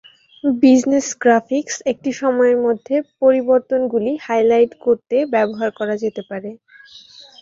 Business 0.61 1.07
graphics 1.21 1.75
একটি 1.91 2.11
সময়ের 2.21 2.57
মধ্যে 2.65 2.95
পরিবর্তনগুলি 3.21 4.11
হাইলাইট 4.25 4.71
করতে 4.85 5.15
ব্যবহার 5.33 5.69
করা 5.79 5.95
যেতে 6.03 6.21
পারে। 6.29 6.49